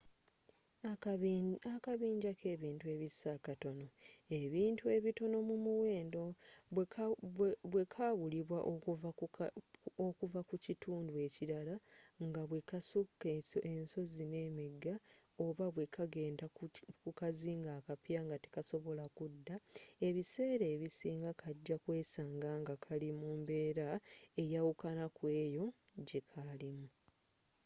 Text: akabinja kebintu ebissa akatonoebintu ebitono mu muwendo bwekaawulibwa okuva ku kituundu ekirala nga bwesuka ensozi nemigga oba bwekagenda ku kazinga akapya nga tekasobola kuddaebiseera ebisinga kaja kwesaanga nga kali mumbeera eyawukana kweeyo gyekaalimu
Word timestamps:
akabinja 1.75 2.31
kebintu 2.41 2.85
ebissa 2.95 3.27
akatonoebintu 3.37 4.83
ebitono 4.97 5.37
mu 5.49 5.55
muwendo 5.65 6.23
bwekaawulibwa 7.71 8.59
okuva 10.07 10.39
ku 10.49 10.55
kituundu 10.63 11.13
ekirala 11.27 11.75
nga 12.25 12.41
bwesuka 12.49 13.25
ensozi 13.77 14.23
nemigga 14.33 14.95
oba 15.45 15.65
bwekagenda 15.75 16.45
ku 17.03 17.09
kazinga 17.19 17.69
akapya 17.79 18.19
nga 18.25 18.37
tekasobola 18.43 19.03
kuddaebiseera 19.17 20.65
ebisinga 20.75 21.31
kaja 21.41 21.75
kwesaanga 21.83 22.51
nga 22.61 22.75
kali 22.85 23.09
mumbeera 23.19 23.87
eyawukana 24.41 25.05
kweeyo 25.17 25.65
gyekaalimu 26.07 26.87